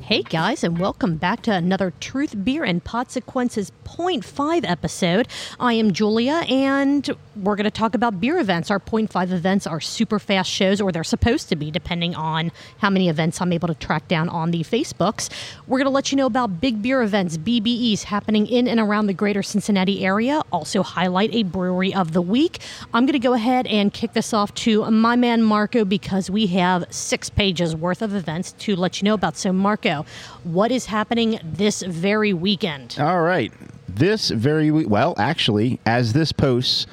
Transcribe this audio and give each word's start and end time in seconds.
Hey 0.00 0.22
guys, 0.22 0.62
and 0.62 0.78
welcome 0.78 1.16
back 1.16 1.42
to 1.42 1.52
another 1.52 1.92
Truth 1.98 2.44
Beer 2.44 2.62
and 2.62 2.84
Podsequences 2.84 3.72
0.5 3.94 4.68
episode. 4.68 5.28
I 5.60 5.74
am 5.74 5.92
Julia, 5.92 6.42
and 6.48 7.08
we're 7.36 7.54
going 7.54 7.64
to 7.64 7.70
talk 7.70 7.94
about 7.94 8.20
beer 8.20 8.38
events. 8.38 8.68
Our 8.68 8.80
0.5 8.80 9.30
events 9.30 9.68
are 9.68 9.80
super 9.80 10.18
fast 10.18 10.50
shows, 10.50 10.80
or 10.80 10.90
they're 10.90 11.04
supposed 11.04 11.48
to 11.50 11.56
be, 11.56 11.70
depending 11.70 12.14
on 12.16 12.50
how 12.78 12.90
many 12.90 13.08
events 13.08 13.40
I'm 13.40 13.52
able 13.52 13.68
to 13.68 13.74
track 13.74 14.08
down 14.08 14.28
on 14.28 14.50
the 14.50 14.64
Facebooks. 14.64 15.30
We're 15.68 15.78
going 15.78 15.86
to 15.86 15.90
let 15.90 16.10
you 16.10 16.16
know 16.16 16.26
about 16.26 16.60
big 16.60 16.82
beer 16.82 17.02
events, 17.02 17.38
BBEs, 17.38 18.02
happening 18.04 18.48
in 18.48 18.66
and 18.66 18.80
around 18.80 19.06
the 19.06 19.14
greater 19.14 19.44
Cincinnati 19.44 20.04
area. 20.04 20.42
Also, 20.50 20.82
highlight 20.82 21.32
a 21.32 21.44
brewery 21.44 21.94
of 21.94 22.12
the 22.12 22.22
week. 22.22 22.58
I'm 22.92 23.06
going 23.06 23.12
to 23.12 23.20
go 23.20 23.34
ahead 23.34 23.68
and 23.68 23.92
kick 23.92 24.12
this 24.12 24.32
off 24.32 24.52
to 24.54 24.90
my 24.90 25.14
man 25.14 25.42
Marco 25.42 25.84
because 25.84 26.28
we 26.28 26.48
have 26.48 26.84
six 26.90 27.30
pages 27.30 27.76
worth 27.76 28.02
of 28.02 28.12
events 28.12 28.52
to 28.52 28.74
let 28.74 29.00
you 29.00 29.06
know 29.06 29.14
about. 29.14 29.36
So, 29.36 29.52
Marco, 29.52 30.04
what 30.42 30.72
is 30.72 30.86
happening 30.86 31.38
this 31.44 31.82
very 31.82 32.32
weekend? 32.32 32.96
All 32.98 33.22
right. 33.22 33.52
This 33.94 34.30
very 34.30 34.70
we- 34.70 34.86
well, 34.86 35.14
actually, 35.18 35.78
as 35.86 36.12
this 36.12 36.32
posts 36.32 36.86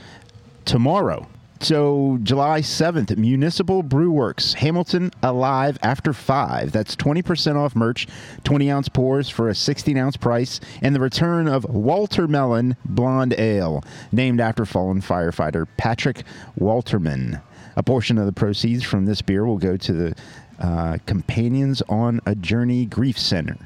tomorrow. 0.65 1.27
So 1.59 2.17
July 2.23 2.61
7th, 2.61 3.15
Municipal 3.17 3.83
Brew 3.83 4.11
Works, 4.11 4.53
Hamilton 4.55 5.11
Alive 5.21 5.77
After 5.83 6.11
5. 6.11 6.71
That's 6.71 6.95
20% 6.95 7.55
off 7.55 7.75
merch, 7.75 8.07
20 8.43 8.71
ounce 8.71 8.89
pours 8.89 9.29
for 9.29 9.47
a 9.47 9.53
16 9.53 9.95
ounce 9.95 10.17
price, 10.17 10.59
and 10.81 10.95
the 10.95 10.99
return 10.99 11.47
of 11.47 11.65
Walter 11.65 12.27
Mellon 12.27 12.75
Blonde 12.83 13.35
Ale, 13.37 13.83
named 14.11 14.41
after 14.41 14.65
fallen 14.65 15.01
firefighter 15.01 15.67
Patrick 15.77 16.23
Walterman. 16.59 17.41
A 17.75 17.83
portion 17.83 18.17
of 18.17 18.25
the 18.25 18.33
proceeds 18.33 18.83
from 18.83 19.05
this 19.05 19.21
beer 19.21 19.45
will 19.45 19.59
go 19.59 19.77
to 19.77 19.93
the 19.93 20.15
uh, 20.59 20.97
Companions 21.05 21.83
on 21.87 22.21
a 22.25 22.33
Journey 22.33 22.85
Grief 22.87 23.19
Center. 23.19 23.57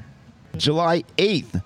July 0.56 1.02
8th, 1.16 1.62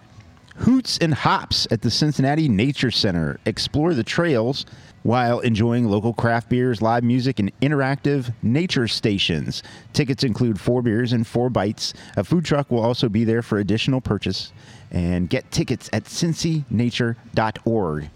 Hoots 0.61 0.99
and 0.99 1.15
Hops 1.15 1.67
at 1.71 1.81
the 1.81 1.91
Cincinnati 1.91 2.47
Nature 2.47 2.91
Center. 2.91 3.41
Explore 3.47 3.95
the 3.95 4.05
trails 4.05 4.67
while 5.05 5.41
enjoying 5.41 5.87
local 5.87 6.13
craft 6.13 6.51
beers, 6.51 6.83
live 6.83 7.03
music, 7.03 7.39
and 7.39 7.51
interactive 7.61 8.35
nature 8.43 8.87
stations. 8.87 9.63
Tickets 9.95 10.23
include 10.23 10.61
four 10.61 10.83
beers 10.83 11.15
and 11.15 11.27
four 11.27 11.49
bites. 11.49 11.95
A 12.19 12.25
food 12.25 12.45
truck 12.45 12.71
will 12.71 12.83
also 12.83 13.09
be 13.09 13.25
there 13.25 13.41
for 13.41 13.59
additional 13.59 14.03
purchase. 14.03 14.53
And 14.91 15.31
get 15.31 15.51
tickets 15.51 15.89
at 15.95 16.05
cincynature.org. 16.05 18.11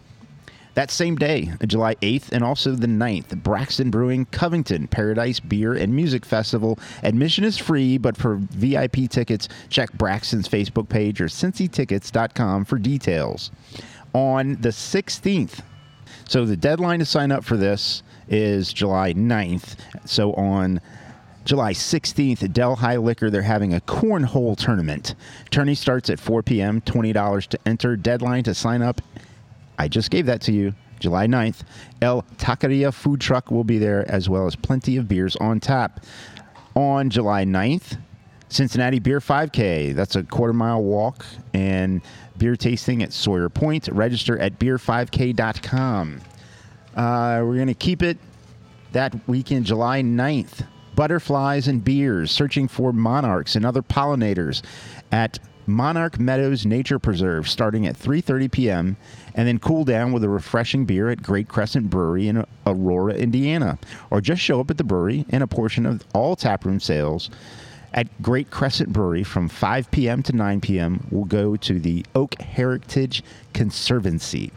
That 0.74 0.90
same 0.90 1.14
day, 1.14 1.52
July 1.66 1.94
8th 1.96 2.32
and 2.32 2.42
also 2.42 2.72
the 2.72 2.88
9th, 2.88 3.42
Braxton 3.42 3.90
Brewing 3.90 4.26
Covington 4.26 4.88
Paradise 4.88 5.38
Beer 5.38 5.74
and 5.74 5.94
Music 5.94 6.24
Festival. 6.24 6.78
Admission 7.04 7.44
is 7.44 7.56
free, 7.56 7.96
but 7.96 8.16
for 8.16 8.36
VIP 8.36 9.08
tickets, 9.08 9.48
check 9.68 9.92
Braxton's 9.92 10.48
Facebook 10.48 10.88
page 10.88 11.20
or 11.20 11.26
cincytickets.com 11.26 12.64
for 12.64 12.78
details. 12.78 13.52
On 14.14 14.56
the 14.60 14.70
16th, 14.70 15.60
so 16.28 16.44
the 16.44 16.56
deadline 16.56 16.98
to 16.98 17.04
sign 17.04 17.30
up 17.30 17.44
for 17.44 17.56
this 17.56 18.02
is 18.28 18.72
July 18.72 19.14
9th. 19.14 19.76
So 20.06 20.32
on 20.34 20.80
July 21.44 21.72
16th 21.72 22.42
at 22.42 22.52
Delhi 22.52 22.96
Liquor, 22.96 23.30
they're 23.30 23.42
having 23.42 23.74
a 23.74 23.80
cornhole 23.80 24.56
tournament. 24.56 25.14
Tourney 25.50 25.74
starts 25.74 26.10
at 26.10 26.18
4 26.18 26.42
p.m., 26.42 26.80
$20 26.80 27.46
to 27.48 27.58
enter. 27.66 27.96
Deadline 27.96 28.42
to 28.44 28.54
sign 28.54 28.82
up 28.82 29.00
I 29.78 29.88
just 29.88 30.10
gave 30.10 30.26
that 30.26 30.40
to 30.42 30.52
you. 30.52 30.74
July 31.00 31.26
9th, 31.26 31.62
El 32.00 32.22
Taqueria 32.38 32.92
food 32.92 33.20
truck 33.20 33.50
will 33.50 33.64
be 33.64 33.78
there, 33.78 34.10
as 34.10 34.28
well 34.28 34.46
as 34.46 34.56
plenty 34.56 34.96
of 34.96 35.08
beers 35.08 35.36
on 35.36 35.60
tap. 35.60 36.04
On 36.74 37.10
July 37.10 37.44
9th, 37.44 37.98
Cincinnati 38.48 39.00
Beer 39.00 39.20
5K. 39.20 39.94
That's 39.94 40.16
a 40.16 40.22
quarter 40.22 40.52
mile 40.52 40.82
walk 40.82 41.26
and 41.52 42.00
beer 42.38 42.56
tasting 42.56 43.02
at 43.02 43.12
Sawyer 43.12 43.48
Point. 43.48 43.88
Register 43.88 44.38
at 44.38 44.58
beer5k.com. 44.58 46.20
Uh, 46.94 47.42
we're 47.44 47.56
going 47.56 47.66
to 47.66 47.74
keep 47.74 48.02
it 48.02 48.18
that 48.92 49.14
weekend, 49.28 49.66
July 49.66 50.02
9th. 50.02 50.66
Butterflies 50.94 51.66
and 51.66 51.82
beers, 51.82 52.30
searching 52.30 52.68
for 52.68 52.92
monarchs 52.92 53.56
and 53.56 53.66
other 53.66 53.82
pollinators 53.82 54.62
at 55.10 55.40
Monarch 55.66 56.18
Meadows 56.18 56.66
Nature 56.66 56.98
Preserve 56.98 57.48
starting 57.48 57.86
at 57.86 57.96
3:30 57.96 58.50
p.m. 58.50 58.96
and 59.34 59.48
then 59.48 59.58
cool 59.58 59.84
down 59.84 60.12
with 60.12 60.24
a 60.24 60.28
refreshing 60.28 60.84
beer 60.84 61.08
at 61.10 61.22
Great 61.22 61.48
Crescent 61.48 61.90
Brewery 61.90 62.28
in 62.28 62.44
Aurora, 62.66 63.14
Indiana, 63.14 63.78
or 64.10 64.20
just 64.20 64.42
show 64.42 64.60
up 64.60 64.70
at 64.70 64.78
the 64.78 64.84
brewery 64.84 65.24
and 65.30 65.42
a 65.42 65.46
portion 65.46 65.86
of 65.86 66.04
all 66.12 66.36
taproom 66.36 66.80
sales 66.80 67.30
at 67.94 68.20
Great 68.20 68.50
Crescent 68.50 68.92
Brewery 68.92 69.22
from 69.22 69.48
5 69.48 69.90
p.m. 69.90 70.22
to 70.24 70.32
9 70.32 70.60
p.m. 70.60 71.06
will 71.10 71.24
go 71.24 71.56
to 71.56 71.78
the 71.78 72.04
Oak 72.14 72.40
Heritage 72.40 73.22
Conservancy. 73.52 74.52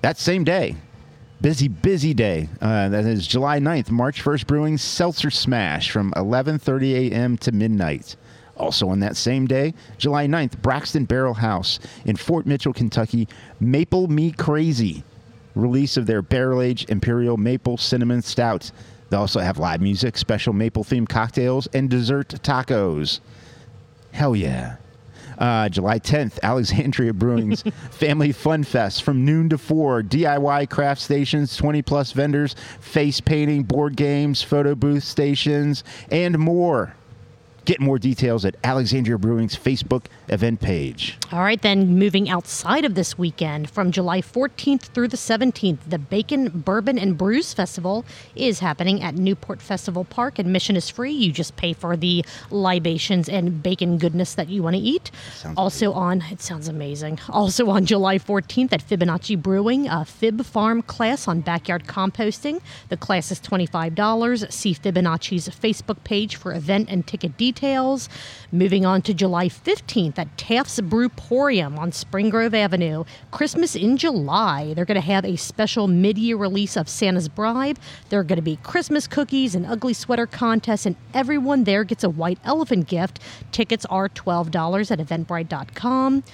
That 0.00 0.16
same 0.16 0.44
day, 0.44 0.76
busy, 1.40 1.66
busy 1.66 2.14
day. 2.14 2.48
Uh, 2.60 2.88
that 2.88 3.04
is 3.04 3.26
July 3.26 3.58
9th, 3.58 3.90
March 3.90 4.22
1st 4.22 4.46
Brewing 4.46 4.78
Seltzer 4.78 5.30
Smash 5.30 5.90
from 5.90 6.12
11:30 6.12 7.10
a.m. 7.10 7.36
to 7.38 7.52
midnight. 7.52 8.16
Also 8.58 8.88
on 8.88 9.00
that 9.00 9.16
same 9.16 9.46
day, 9.46 9.72
July 9.96 10.26
9th, 10.26 10.60
Braxton 10.60 11.04
Barrel 11.04 11.34
House 11.34 11.78
in 12.04 12.16
Fort 12.16 12.44
Mitchell, 12.44 12.72
Kentucky, 12.72 13.28
Maple 13.60 14.08
Me 14.08 14.32
Crazy, 14.32 15.04
release 15.54 15.96
of 15.96 16.06
their 16.06 16.22
barrel 16.22 16.60
aged 16.60 16.90
Imperial 16.90 17.36
Maple 17.36 17.76
Cinnamon 17.76 18.22
Stout. 18.22 18.70
They 19.10 19.16
also 19.16 19.40
have 19.40 19.58
live 19.58 19.80
music, 19.80 20.18
special 20.18 20.52
maple 20.52 20.84
themed 20.84 21.08
cocktails, 21.08 21.66
and 21.68 21.88
dessert 21.88 22.28
tacos. 22.42 23.20
Hell 24.12 24.36
yeah. 24.36 24.76
Uh, 25.38 25.68
July 25.68 26.00
10th, 26.00 26.38
Alexandria 26.42 27.12
Brewing's 27.12 27.62
Family 27.92 28.32
Fun 28.32 28.64
Fest 28.64 29.04
from 29.04 29.24
noon 29.24 29.48
to 29.50 29.58
4. 29.58 30.02
DIY 30.02 30.68
craft 30.68 31.00
stations, 31.00 31.56
20 31.56 31.80
plus 31.82 32.12
vendors, 32.12 32.56
face 32.80 33.20
painting, 33.20 33.62
board 33.62 33.96
games, 33.96 34.42
photo 34.42 34.74
booth 34.74 35.04
stations, 35.04 35.84
and 36.10 36.38
more. 36.38 36.94
Get 37.68 37.80
more 37.80 37.98
details 37.98 38.46
at 38.46 38.56
Alexandria 38.64 39.18
Brewing's 39.18 39.54
Facebook 39.54 40.06
event 40.28 40.62
page. 40.62 41.18
All 41.30 41.40
right, 41.40 41.60
then 41.60 41.98
moving 41.98 42.30
outside 42.30 42.86
of 42.86 42.94
this 42.94 43.18
weekend, 43.18 43.68
from 43.68 43.92
July 43.92 44.22
14th 44.22 44.84
through 44.84 45.08
the 45.08 45.18
17th, 45.18 45.80
the 45.86 45.98
Bacon, 45.98 46.48
Bourbon, 46.48 46.98
and 46.98 47.18
Brews 47.18 47.52
Festival 47.52 48.06
is 48.34 48.60
happening 48.60 49.02
at 49.02 49.16
Newport 49.16 49.60
Festival 49.60 50.06
Park. 50.06 50.38
Admission 50.38 50.76
is 50.76 50.88
free. 50.88 51.12
You 51.12 51.30
just 51.30 51.56
pay 51.56 51.74
for 51.74 51.94
the 51.94 52.24
libations 52.50 53.28
and 53.28 53.62
bacon 53.62 53.98
goodness 53.98 54.34
that 54.36 54.48
you 54.48 54.62
want 54.62 54.74
to 54.74 54.80
eat. 54.80 55.10
Sounds 55.34 55.58
also 55.58 55.92
on, 55.92 56.22
it 56.30 56.40
sounds 56.40 56.68
amazing. 56.68 57.20
Also 57.28 57.68
on 57.68 57.84
July 57.84 58.16
14th 58.16 58.72
at 58.72 58.82
Fibonacci 58.82 59.36
Brewing, 59.36 59.88
a 59.88 60.06
Fib 60.06 60.42
Farm 60.46 60.80
class 60.80 61.28
on 61.28 61.42
backyard 61.42 61.84
composting. 61.86 62.62
The 62.88 62.96
class 62.96 63.30
is 63.30 63.40
$25. 63.40 64.50
See 64.50 64.72
Fibonacci's 64.72 65.50
Facebook 65.50 66.02
page 66.04 66.36
for 66.36 66.54
event 66.54 66.88
and 66.88 67.06
ticket 67.06 67.36
details. 67.36 67.57
Moving 68.52 68.86
on 68.86 69.02
to 69.02 69.12
July 69.12 69.48
15th 69.48 70.18
at 70.18 70.36
Taft's 70.38 70.80
Brewporium 70.80 71.78
on 71.78 71.92
Spring 71.92 72.30
Grove 72.30 72.54
Avenue. 72.54 73.04
Christmas 73.30 73.74
in 73.74 73.96
July. 73.96 74.74
They're 74.74 74.84
going 74.84 75.00
to 75.00 75.00
have 75.00 75.24
a 75.24 75.36
special 75.36 75.88
mid 75.88 76.18
year 76.18 76.36
release 76.36 76.76
of 76.76 76.88
Santa's 76.88 77.28
Bribe. 77.28 77.78
There 78.08 78.20
are 78.20 78.24
going 78.24 78.36
to 78.36 78.42
be 78.42 78.56
Christmas 78.56 79.06
cookies 79.06 79.54
and 79.54 79.66
ugly 79.66 79.92
sweater 79.92 80.26
contests, 80.26 80.86
and 80.86 80.96
everyone 81.12 81.64
there 81.64 81.84
gets 81.84 82.04
a 82.04 82.10
white 82.10 82.38
elephant 82.44 82.86
gift. 82.86 83.20
Tickets 83.52 83.84
are 83.86 84.08
$12 84.08 84.90
at 84.90 84.98
eventbrite.com. 84.98 86.24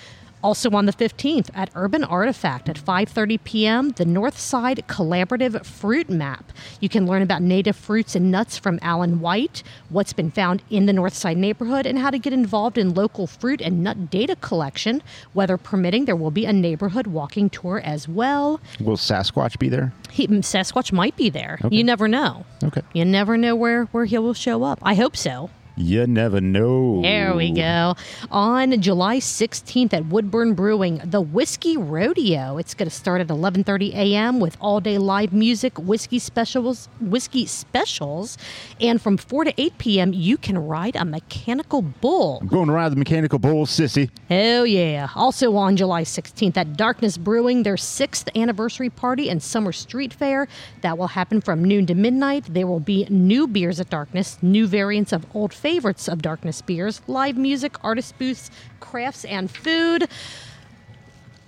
Also 0.44 0.71
on 0.72 0.84
the 0.84 0.93
15th 0.93 1.49
at 1.55 1.71
Urban 1.75 2.05
Artifact 2.05 2.69
at 2.69 2.77
5:30 2.77 3.43
p.m., 3.44 3.88
the 3.93 4.05
Northside 4.05 4.84
Collaborative 4.86 5.65
Fruit 5.65 6.10
Map. 6.10 6.53
You 6.80 6.91
can 6.91 7.07
learn 7.07 7.22
about 7.22 7.41
native 7.41 7.74
fruits 7.74 8.15
and 8.15 8.30
nuts 8.30 8.59
from 8.59 8.78
Alan 8.83 9.21
White, 9.21 9.63
what's 9.89 10.13
been 10.13 10.30
found 10.30 10.63
in 10.68 10.84
the 10.84 10.92
Northside 10.92 11.39
neighborhood, 11.39 11.86
and 11.86 11.98
how 11.98 12.10
to 12.10 12.18
get 12.18 12.34
involved 12.34 12.77
in 12.77 12.92
local 12.92 13.27
fruit 13.27 13.63
and 13.63 13.83
nut 13.83 14.10
data 14.10 14.36
collection. 14.36 15.03
Weather 15.33 15.57
permitting, 15.57 16.04
there 16.04 16.15
will 16.15 16.30
be 16.30 16.45
a 16.45 16.53
neighborhood 16.53 17.07
walking 17.07 17.48
tour 17.48 17.80
as 17.83 18.07
well. 18.07 18.60
Will 18.78 18.98
Sasquatch 18.98 19.59
be 19.59 19.71
there? 19.71 19.95
He, 20.10 20.27
mm, 20.28 20.41
Sasquatch 20.41 20.92
might 20.92 21.16
be 21.16 21.30
there. 21.30 21.59
Okay. 21.65 21.74
You 21.74 21.84
never 21.84 22.07
know. 22.07 22.45
Okay. 22.63 22.83
You 22.92 23.07
never 23.07 23.39
know 23.39 23.57
where 23.57 23.84
where 23.92 24.04
he 24.04 24.18
will 24.18 24.34
show 24.34 24.63
up. 24.63 24.78
I 24.83 24.95
hope 24.95 25.16
so. 25.16 25.48
You 25.76 26.06
never 26.06 26.41
know. 26.41 27.03
There 27.03 27.34
we 27.34 27.50
go. 27.50 27.97
On 28.30 28.80
July 28.80 29.18
16th 29.18 29.92
at 29.92 30.06
Woodburn 30.06 30.54
Brewing, 30.54 31.00
the 31.04 31.21
Whiskey 31.21 31.76
Rodeo. 31.76 32.59
It's 32.59 32.74
going 32.74 32.88
to 32.88 32.94
start 32.94 33.21
at 33.21 33.26
11:30 33.26 33.92
a.m. 33.92 34.38
with 34.38 34.56
all-day 34.60 34.98
live 34.98 35.32
music, 35.32 35.76
whiskey 35.78 36.21
specials, 36.21 36.88
whiskey 37.00 37.44
specials, 37.47 38.38
and 38.80 39.03
from 39.03 39.16
4 39.16 39.44
to 39.44 39.60
8 39.60 39.78
p.m. 39.78 40.12
you 40.12 40.36
can 40.36 40.56
ride 40.59 40.94
a 40.94 41.04
mechanical 41.04 41.82
bull. 41.82 42.38
I'm 42.41 42.47
going 42.47 42.68
to 42.68 42.72
ride 42.72 42.92
the 42.92 42.97
mechanical 42.97 43.41
bull, 43.41 43.66
sissy. 43.66 44.10
Hell 44.28 44.66
yeah. 44.66 45.09
Also 45.16 45.56
on 45.56 45.77
July 45.77 46.04
16th 46.04 46.56
at 46.56 46.77
Darkness 46.77 47.18
Brewing, 47.18 47.65
their 47.65 47.77
sixth 47.77 48.28
anniversary 48.36 48.91
party 48.91 49.28
and 49.28 49.42
summer 49.42 49.72
street 49.72 50.15
fair. 50.15 50.47
That 50.82 50.98
will 50.98 51.09
happen 51.09 51.41
from 51.41 51.65
noon 51.65 51.86
to 51.86 51.97
midnight. 51.97 52.44
There 52.48 52.68
will 52.68 52.78
be 52.78 53.06
new 53.10 53.48
beers 53.48 53.80
at 53.80 53.91
Darkness, 53.91 54.38
new 54.41 54.68
variants 54.68 55.12
of 55.12 55.27
old 55.34 55.53
favorites 55.65 56.09
of 56.09 56.21
Darkness 56.21 56.61
beers, 56.61 57.01
live 57.07 57.39
music, 57.39 57.83
artist 57.83 58.19
booths, 58.19 58.51
crafts, 58.81 59.25
and 59.25 59.51
food. 59.51 60.07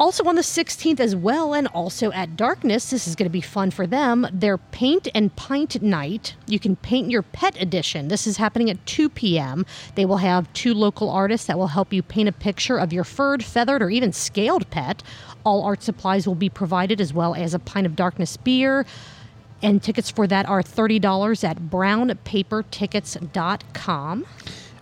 Also 0.01 0.25
on 0.25 0.37
the 0.37 0.41
16th 0.41 1.01
as 1.01 1.15
well, 1.15 1.53
and 1.53 1.67
also 1.69 2.11
at 2.13 2.35
Darkness, 2.35 2.89
this 2.89 3.07
is 3.07 3.15
going 3.15 3.27
to 3.27 3.31
be 3.31 3.43
fun 3.43 3.71
for 3.71 3.87
them. 3.87 4.27
Their 4.33 4.57
Paint 4.57 5.09
and 5.15 5.37
Pint 5.37 5.83
Night. 5.83 6.35
You 6.47 6.59
can 6.59 6.77
paint 6.77 7.11
your 7.11 7.21
pet 7.21 7.61
edition. 7.61 8.09
This 8.09 8.27
is 8.27 8.39
happening 8.39 8.71
at 8.71 8.87
2 8.87 9.11
p.m. 9.11 9.67
They 9.97 10.07
will 10.07 10.17
have 10.17 10.51
two 10.55 10.73
local 10.73 11.11
artists 11.11 11.47
that 11.47 11.59
will 11.59 11.67
help 11.67 11.93
you 11.93 12.03
paint 12.03 12.31
a 12.31 12.33
picture 12.33 12.79
of 12.79 12.95
your 12.95 13.05
furred, 13.05 13.45
feathered, 13.45 13.83
or 13.83 13.91
even 13.91 14.15
scaled 14.15 14.71
pet. 14.71 15.03
All 15.45 15.63
art 15.63 15.83
supplies 15.83 16.27
will 16.27 16.35
be 16.35 16.49
provided, 16.49 17.03
as 17.03 17.13
well 17.13 17.35
as 17.35 17.53
a 17.53 17.59
pint 17.59 17.87
of 17.87 17.95
Darkness 17.95 18.39
beer. 18.39 18.87
And 19.63 19.83
tickets 19.83 20.11
for 20.11 20.27
that 20.27 20.47
are 20.49 20.63
$30 20.63 21.45
at 21.45 21.59
brownpapertickets.com. 21.59 24.27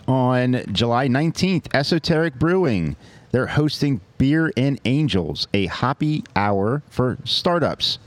On 0.07 0.63
July 0.71 1.07
19th, 1.07 1.73
Esoteric 1.73 2.35
Brewing. 2.35 2.95
They're 3.31 3.47
hosting 3.47 4.01
Beer 4.17 4.53
and 4.55 4.79
Angels, 4.85 5.47
a 5.53 5.65
hoppy 5.65 6.23
hour 6.35 6.83
for 6.89 7.17
startups. 7.25 7.99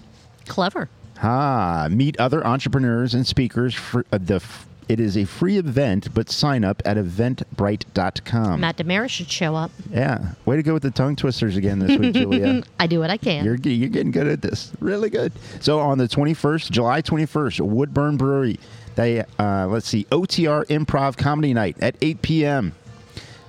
Clever. 0.46 0.88
Ah, 1.22 1.88
meet 1.90 2.18
other 2.20 2.46
entrepreneurs 2.46 3.14
and 3.14 3.26
speakers. 3.26 3.74
For 3.74 4.06
uh, 4.12 4.18
the 4.18 4.40
it 4.88 5.00
is 5.00 5.16
a 5.16 5.24
free 5.24 5.58
event, 5.58 6.12
but 6.14 6.30
sign 6.30 6.64
up 6.64 6.82
at 6.84 6.96
eventbrite.com. 6.96 8.60
Matt 8.60 8.76
Damaris 8.76 9.12
should 9.12 9.30
show 9.30 9.54
up. 9.54 9.70
Yeah, 9.90 10.32
way 10.44 10.56
to 10.56 10.62
go 10.62 10.74
with 10.74 10.82
the 10.82 10.90
tongue 10.90 11.16
twisters 11.16 11.56
again 11.56 11.78
this 11.78 11.98
week, 11.98 12.14
Julia. 12.14 12.62
I 12.80 12.86
do 12.86 12.98
what 12.98 13.10
I 13.10 13.16
can. 13.16 13.44
You're 13.44 13.56
you're 13.56 13.88
getting 13.88 14.10
good 14.10 14.26
at 14.26 14.42
this. 14.42 14.72
Really 14.80 15.10
good. 15.10 15.32
So 15.60 15.78
on 15.80 15.98
the 15.98 16.08
21st, 16.08 16.70
July 16.70 17.02
21st, 17.02 17.60
Woodburn 17.60 18.16
Brewery. 18.16 18.58
They 18.94 19.24
uh, 19.38 19.68
let's 19.68 19.86
see, 19.86 20.04
OTR 20.06 20.66
Improv 20.66 21.16
Comedy 21.16 21.54
Night 21.54 21.76
at 21.80 21.94
8 22.02 22.20
p.m. 22.22 22.74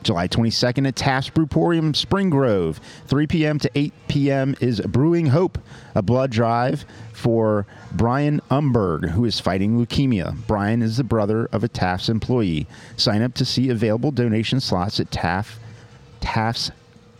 July 0.03 0.27
22nd 0.27 0.87
at 0.87 0.95
Taft 0.95 1.33
Brewporium 1.33 1.95
Spring 1.95 2.29
Grove. 2.29 2.79
3 3.07 3.27
p.m. 3.27 3.59
to 3.59 3.71
8 3.75 3.93
p.m. 4.07 4.55
is 4.59 4.81
Brewing 4.81 5.27
Hope, 5.27 5.57
a 5.95 6.01
blood 6.01 6.31
drive 6.31 6.85
for 7.13 7.65
Brian 7.91 8.41
Umberg, 8.49 9.09
who 9.09 9.25
is 9.25 9.39
fighting 9.39 9.77
leukemia. 9.83 10.35
Brian 10.47 10.81
is 10.81 10.97
the 10.97 11.03
brother 11.03 11.47
of 11.51 11.63
a 11.63 11.67
Taft's 11.67 12.09
employee. 12.09 12.67
Sign 12.97 13.21
up 13.21 13.33
to 13.35 13.45
see 13.45 13.69
available 13.69 14.11
donation 14.11 14.59
slots 14.59 14.99
at 14.99 15.11
Taft, 15.11 15.59
Taft's 16.21 16.71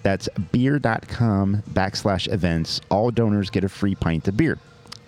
that's 0.04 0.30
beer.com 0.52 1.64
backslash 1.72 2.32
events. 2.32 2.82
All 2.90 3.12
donors 3.12 3.50
get 3.50 3.64
a 3.64 3.70
free 3.70 3.96
pint 3.96 4.28
of 4.28 4.38
beer. 4.38 4.58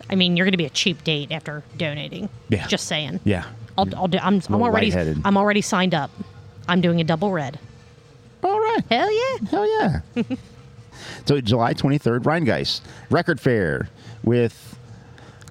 I 0.10 0.16
mean, 0.16 0.36
you're 0.36 0.46
going 0.46 0.52
to 0.52 0.58
be 0.58 0.66
a 0.66 0.70
cheap 0.70 1.04
date 1.04 1.32
after 1.32 1.64
donating. 1.78 2.30
Yeah. 2.50 2.68
Just 2.68 2.88
saying. 2.88 3.22
Yeah. 3.24 3.46
I'll, 3.78 3.88
I'll 3.96 4.08
do, 4.08 4.18
I'm, 4.22 4.42
I'm 4.50 4.62
already. 4.62 4.94
I'm 5.24 5.38
already 5.38 5.62
signed 5.62 5.94
up. 5.94 6.12
I'm 6.68 6.82
doing 6.82 7.02
a 7.02 7.04
double 7.04 7.32
red. 7.32 7.60
All 8.44 8.60
right. 8.60 8.80
Hell 8.90 9.12
yeah. 9.12 9.48
Hell 9.50 9.68
yeah. 10.16 10.24
so 11.26 11.40
July 11.42 11.74
23rd, 11.74 12.20
Rhinegeist 12.22 12.82
Record 13.10 13.40
Fair 13.40 13.90
with 14.24 14.78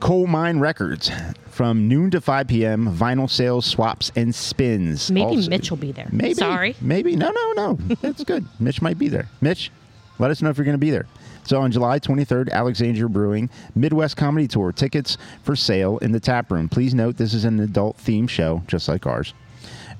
Coal 0.00 0.26
Mine 0.26 0.58
Records 0.58 1.10
from 1.50 1.88
noon 1.88 2.10
to 2.10 2.20
5 2.20 2.48
p.m. 2.48 2.86
Vinyl 2.94 3.28
sales, 3.28 3.66
swaps, 3.66 4.10
and 4.16 4.34
spins. 4.34 5.10
Maybe 5.10 5.24
Also- 5.36 5.50
Mitch 5.50 5.70
will 5.70 5.76
be 5.78 5.92
there. 5.92 6.08
Maybe. 6.10 6.34
Sorry. 6.34 6.74
Maybe. 6.80 7.16
No, 7.16 7.30
no, 7.30 7.52
no. 7.52 7.74
That's 8.00 8.24
good. 8.24 8.46
Mitch 8.60 8.80
might 8.80 8.98
be 8.98 9.08
there. 9.08 9.28
Mitch, 9.40 9.70
let 10.18 10.30
us 10.30 10.40
know 10.42 10.50
if 10.50 10.56
you're 10.56 10.64
going 10.64 10.74
to 10.74 10.78
be 10.78 10.90
there. 10.90 11.06
So 11.44 11.60
on 11.60 11.72
July 11.72 11.98
23rd, 11.98 12.50
Alexandria 12.50 13.08
Brewing 13.08 13.50
Midwest 13.74 14.16
Comedy 14.16 14.46
Tour 14.46 14.72
tickets 14.72 15.16
for 15.42 15.56
sale 15.56 15.98
in 15.98 16.12
the 16.12 16.20
tap 16.20 16.50
room. 16.50 16.68
Please 16.68 16.94
note 16.94 17.16
this 17.16 17.34
is 17.34 17.44
an 17.44 17.58
adult 17.60 17.96
theme 17.96 18.26
show, 18.26 18.62
just 18.66 18.88
like 18.88 19.06
ours. 19.06 19.34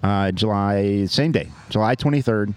Uh, 0.02 0.32
July 0.32 1.04
same 1.06 1.32
day, 1.32 1.48
July 1.68 1.94
23rd, 1.94 2.54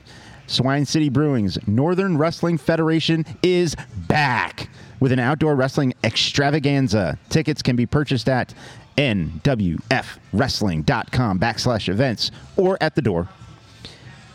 Swine 0.48 0.86
City 0.86 1.10
Brewing's 1.10 1.58
Northern 1.68 2.18
Wrestling 2.18 2.58
Federation 2.58 3.26
is 3.42 3.76
back 4.08 4.70
with 5.00 5.12
an 5.12 5.20
outdoor 5.20 5.56
wrestling 5.56 5.94
extravaganza. 6.04 7.18
Tickets 7.30 7.62
can 7.62 7.76
be 7.76 7.86
purchased 7.86 8.30
at 8.30 8.54
nwfwrestling.com 8.98 11.40
backslash 11.40 11.90
events 11.90 12.32
or 12.56 12.78
at 12.82 12.96
the 12.96 13.02
door. 13.02 13.28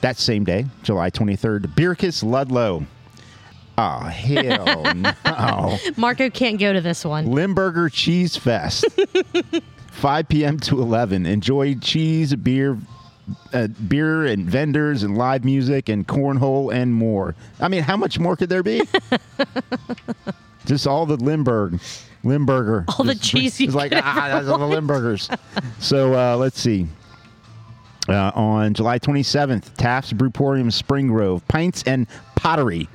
That 0.00 0.16
same 0.18 0.44
day, 0.44 0.66
July 0.82 1.10
23rd, 1.10 1.74
Bircus 1.74 2.22
Ludlow. 2.22 2.84
Oh, 3.78 3.98
hell 4.00 4.94
no. 5.24 5.78
Marco 5.96 6.28
can't 6.30 6.58
go 6.58 6.72
to 6.72 6.80
this 6.80 7.04
one. 7.04 7.26
Limburger 7.26 7.88
Cheese 7.88 8.36
Fest. 8.36 8.84
5 9.92 10.28
p.m. 10.28 10.58
to 10.60 10.80
11. 10.80 11.26
Enjoy 11.26 11.74
cheese, 11.76 12.34
beer, 12.36 12.78
uh, 13.52 13.66
beer 13.88 14.26
and 14.26 14.48
vendors 14.48 15.02
and 15.02 15.16
live 15.18 15.44
music 15.44 15.88
and 15.88 16.06
cornhole 16.06 16.72
and 16.72 16.94
more. 16.94 17.34
I 17.60 17.68
mean, 17.68 17.82
how 17.82 17.96
much 17.96 18.18
more 18.18 18.36
could 18.36 18.48
there 18.48 18.62
be? 18.62 18.82
Just 20.66 20.86
all 20.86 21.06
the 21.06 21.16
Limburg, 21.16 21.80
Limburger. 22.24 22.84
All 22.88 23.04
the 23.04 23.14
Just- 23.14 23.24
cheese 23.30 23.60
you 23.60 23.66
It's 23.66 23.74
like 23.74 23.92
ah, 23.94 24.28
that's 24.30 24.48
all 24.48 24.58
the 24.58 24.66
Limburgers. 24.66 25.28
so 25.78 26.14
uh, 26.14 26.36
let's 26.36 26.60
see. 26.60 26.86
Uh, 28.08 28.32
on 28.34 28.72
July 28.72 28.98
27th, 28.98 29.74
Taft's 29.74 30.14
Brewporium 30.14 30.72
Spring 30.72 31.08
Grove, 31.08 31.46
pints 31.48 31.82
and 31.84 32.06
pottery. 32.36 32.88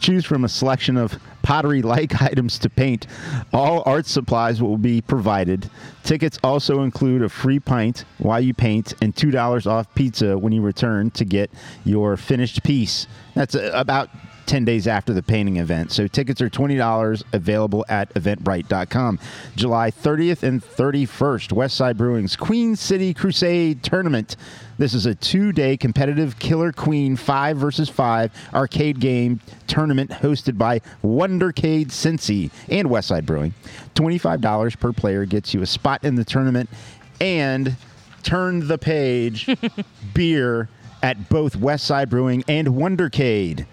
Choose 0.00 0.24
from 0.24 0.44
a 0.44 0.48
selection 0.48 0.96
of 0.96 1.18
pottery 1.46 1.80
like 1.80 2.20
items 2.30 2.58
to 2.58 2.68
paint. 2.68 3.06
All 3.52 3.84
art 3.86 4.04
supplies 4.06 4.60
will 4.60 4.78
be 4.78 5.00
provided. 5.00 5.70
Tickets 6.02 6.40
also 6.42 6.82
include 6.82 7.22
a 7.22 7.28
free 7.28 7.60
pint 7.60 8.04
while 8.18 8.40
you 8.40 8.52
paint 8.52 8.94
and 9.00 9.14
$2 9.14 9.66
off 9.66 9.94
pizza 9.94 10.36
when 10.36 10.52
you 10.52 10.60
return 10.60 11.12
to 11.12 11.24
get 11.24 11.48
your 11.84 12.16
finished 12.16 12.64
piece. 12.64 13.06
That's 13.34 13.54
about 13.54 14.10
10 14.46 14.64
days 14.64 14.86
after 14.86 15.12
the 15.12 15.22
painting 15.22 15.56
event. 15.56 15.92
So 15.92 16.06
tickets 16.06 16.40
are 16.40 16.50
$20 16.50 17.22
available 17.32 17.84
at 17.88 18.12
eventbrite.com. 18.14 19.18
July 19.56 19.90
30th 19.90 20.42
and 20.42 20.62
31st, 20.62 21.52
Westside 21.52 21.96
Brewing's 21.96 22.36
Queen 22.36 22.76
City 22.76 23.12
Crusade 23.12 23.82
Tournament. 23.82 24.36
This 24.78 24.92
is 24.92 25.06
a 25.06 25.14
two 25.14 25.52
day 25.52 25.76
competitive 25.76 26.38
Killer 26.38 26.70
Queen 26.70 27.16
5 27.16 27.56
versus 27.56 27.88
5 27.88 28.30
arcade 28.52 29.00
game 29.00 29.40
tournament 29.66 30.10
hosted 30.10 30.58
by 30.58 30.80
Wondercade 31.02 31.86
Cincy 31.86 32.50
and 32.68 32.88
Westside 32.88 33.24
Brewing. 33.24 33.54
$25 33.94 34.78
per 34.78 34.92
player 34.92 35.24
gets 35.24 35.54
you 35.54 35.62
a 35.62 35.66
spot 35.66 36.04
in 36.04 36.14
the 36.14 36.24
tournament 36.24 36.68
and 37.20 37.76
turn 38.22 38.66
the 38.68 38.76
page 38.76 39.48
beer 40.14 40.68
at 41.02 41.28
both 41.28 41.56
Westside 41.56 42.10
Brewing 42.10 42.44
and 42.48 42.68
Wondercade. 42.68 43.66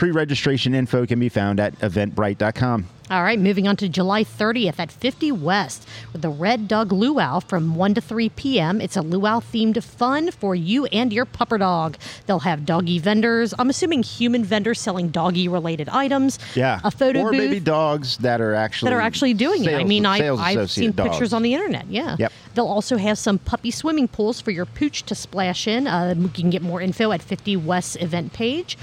Pre 0.00 0.12
registration 0.12 0.74
info 0.74 1.04
can 1.04 1.20
be 1.20 1.28
found 1.28 1.60
at 1.60 1.78
eventbrite.com. 1.80 2.86
All 3.10 3.22
right, 3.22 3.38
moving 3.38 3.68
on 3.68 3.76
to 3.76 3.86
July 3.86 4.24
30th 4.24 4.78
at 4.78 4.90
50 4.90 5.30
West 5.32 5.86
with 6.14 6.22
the 6.22 6.30
Red 6.30 6.68
Dog 6.68 6.90
Luau 6.90 7.38
from 7.40 7.74
1 7.74 7.92
to 7.92 8.00
3 8.00 8.30
p.m. 8.30 8.80
It's 8.80 8.96
a 8.96 9.02
luau 9.02 9.40
themed 9.40 9.82
fun 9.82 10.30
for 10.30 10.54
you 10.54 10.86
and 10.86 11.12
your 11.12 11.26
pupper 11.26 11.58
dog. 11.58 11.98
They'll 12.24 12.38
have 12.38 12.64
doggy 12.64 12.98
vendors. 12.98 13.52
I'm 13.58 13.68
assuming 13.68 14.02
human 14.02 14.42
vendors 14.42 14.80
selling 14.80 15.10
doggy 15.10 15.48
related 15.48 15.90
items. 15.90 16.38
Yeah. 16.54 16.80
A 16.82 16.90
photo 16.90 17.20
or 17.20 17.32
booth. 17.32 17.38
maybe 17.38 17.60
dogs 17.60 18.16
that 18.18 18.40
are 18.40 18.54
actually 18.54 18.88
that 18.88 18.96
are 18.96 19.02
actually 19.02 19.34
doing 19.34 19.64
it. 19.64 19.74
I 19.74 19.84
mean, 19.84 20.06
I, 20.06 20.30
I've 20.34 20.70
seen 20.70 20.92
dogs. 20.92 21.10
pictures 21.10 21.34
on 21.34 21.42
the 21.42 21.52
internet. 21.52 21.88
Yeah. 21.88 22.16
Yep. 22.18 22.32
They'll 22.54 22.66
also 22.66 22.96
have 22.96 23.18
some 23.18 23.38
puppy 23.38 23.70
swimming 23.70 24.08
pools 24.08 24.40
for 24.40 24.50
your 24.50 24.64
pooch 24.64 25.02
to 25.02 25.14
splash 25.14 25.68
in. 25.68 25.86
Uh, 25.86 26.14
you 26.16 26.28
can 26.30 26.48
get 26.48 26.62
more 26.62 26.80
info 26.80 27.12
at 27.12 27.20
50 27.20 27.58
West 27.58 28.00
event 28.00 28.32
page. 28.32 28.78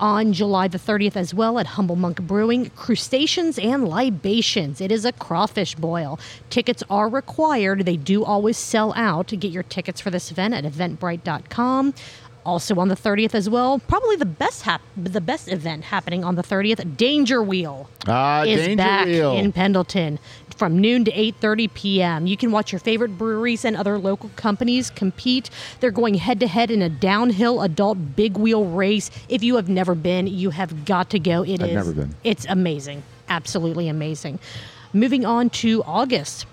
On 0.00 0.32
July 0.32 0.66
the 0.66 0.78
30th, 0.78 1.14
as 1.14 1.32
well, 1.32 1.58
at 1.58 1.66
Humble 1.66 1.94
Monk 1.94 2.20
Brewing, 2.22 2.70
crustaceans 2.70 3.60
and 3.60 3.88
libations. 3.88 4.80
It 4.80 4.90
is 4.90 5.04
a 5.04 5.12
crawfish 5.12 5.76
boil. 5.76 6.18
Tickets 6.50 6.82
are 6.90 7.08
required. 7.08 7.84
They 7.86 7.96
do 7.96 8.24
always 8.24 8.56
sell 8.56 8.92
out. 8.94 9.28
Get 9.28 9.52
your 9.52 9.62
tickets 9.62 10.00
for 10.00 10.10
this 10.10 10.32
event 10.32 10.54
at 10.54 10.64
eventbrite.com. 10.64 11.94
Also 12.44 12.76
on 12.76 12.88
the 12.88 12.94
30th 12.96 13.34
as 13.34 13.48
well, 13.48 13.78
probably 13.78 14.16
the 14.16 14.26
best 14.26 14.62
hap- 14.62 14.82
the 14.96 15.20
best 15.20 15.48
event 15.48 15.84
happening 15.84 16.22
on 16.24 16.34
the 16.34 16.42
30th, 16.42 16.96
Danger 16.96 17.42
Wheel 17.42 17.88
Ah, 18.06 18.42
is 18.44 18.60
Danger 18.60 18.76
back 18.76 19.06
Wheel. 19.06 19.32
in 19.36 19.50
Pendleton 19.52 20.18
from 20.56 20.78
noon 20.78 21.04
to 21.06 21.10
8:30 21.12 21.72
p.m. 21.74 22.26
You 22.26 22.36
can 22.36 22.52
watch 22.52 22.70
your 22.70 22.78
favorite 22.78 23.16
breweries 23.18 23.64
and 23.64 23.76
other 23.76 23.98
local 23.98 24.30
companies 24.36 24.90
compete. 24.90 25.48
They're 25.80 25.90
going 25.90 26.14
head 26.14 26.38
to 26.40 26.46
head 26.46 26.70
in 26.70 26.82
a 26.82 26.88
downhill 26.88 27.62
adult 27.62 28.14
big 28.14 28.36
wheel 28.36 28.66
race. 28.66 29.10
If 29.28 29.42
you 29.42 29.56
have 29.56 29.68
never 29.68 29.94
been, 29.94 30.26
you 30.26 30.50
have 30.50 30.84
got 30.84 31.10
to 31.10 31.18
go. 31.18 31.42
It 31.42 31.54
is 31.60 31.68
I've 31.68 31.72
never 31.72 31.92
been. 31.92 32.14
It's 32.24 32.46
amazing. 32.48 33.02
Absolutely 33.28 33.88
amazing. 33.88 34.38
Moving 34.92 35.24
on 35.24 35.50
to 35.50 35.82
August. 35.84 36.46